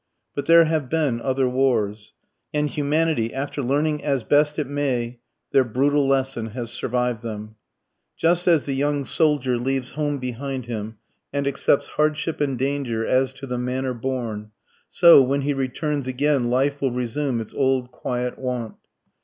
[0.33, 2.13] But there have been other wars.
[2.55, 5.19] And humanity, after learning as best it may
[5.51, 7.53] their brutal lesson, has survived them.
[8.17, 10.97] Just as the young soldier leaves home behind him
[11.31, 14.49] and accepts hardship and danger as to the manner born,
[14.89, 18.77] so, when he returns again, life will resume its old quiet wont.